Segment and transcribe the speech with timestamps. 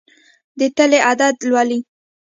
[0.59, 1.79] د تلې عدد لولي.